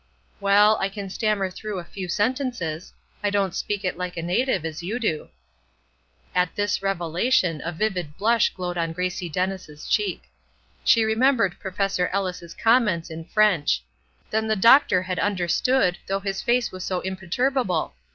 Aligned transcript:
"Well, 0.39 0.77
I 0.77 0.89
can 0.89 1.11
stammer 1.11 1.51
through 1.51 1.77
a 1.77 1.83
few 1.83 2.07
sentences. 2.07 2.91
I 3.23 3.29
don't 3.29 3.53
speak 3.53 3.85
it 3.85 3.99
like 3.99 4.17
a 4.17 4.23
native 4.23 4.65
as 4.65 4.81
you 4.81 4.97
do." 4.97 5.29
At 6.33 6.55
this 6.55 6.81
revelation 6.81 7.61
a 7.63 7.71
vivid 7.71 8.17
blush 8.17 8.49
glowed 8.49 8.79
on 8.79 8.93
Gracie 8.93 9.29
Dennis' 9.29 9.87
cheek. 9.87 10.23
She 10.83 11.03
remembered 11.05 11.59
Professor 11.59 12.07
Ellis' 12.07 12.55
comments 12.55 13.11
in 13.11 13.25
French. 13.25 13.83
Then 14.31 14.47
the 14.47 14.55
doctor 14.55 15.03
had 15.03 15.19
understood, 15.19 15.99
though 16.07 16.19
his 16.21 16.41
face 16.41 16.71
was 16.71 16.83
so 16.83 17.01
imperturbable! 17.01 17.93